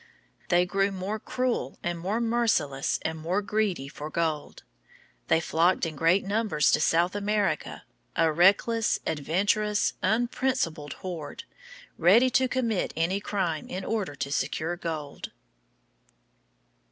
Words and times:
They 0.49 0.65
grew 0.65 0.89
more 0.91 1.19
cruel 1.19 1.77
and 1.83 1.99
more 1.99 2.19
merciless 2.19 2.97
and 3.05 3.19
more 3.19 3.43
greedy 3.43 3.87
for 3.87 4.09
gold. 4.09 4.63
They 5.27 5.39
flocked 5.39 5.85
in 5.85 5.95
great 5.95 6.25
numbers 6.25 6.71
to 6.71 6.81
South 6.81 7.15
America, 7.15 7.83
a 8.15 8.31
reckless, 8.31 8.99
adventurous, 9.05 9.93
unprincipled 10.01 10.93
horde, 11.05 11.43
ready 11.99 12.31
to 12.31 12.47
commit 12.47 12.93
any 12.97 13.19
crime 13.19 13.67
in 13.69 13.85
order 13.85 14.15
to 14.15 14.31
secure 14.31 14.75
gold. 14.75 15.31